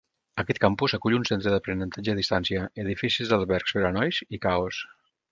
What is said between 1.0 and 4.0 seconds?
un centre d'aprenentatge a distància, edificis d'albergs per a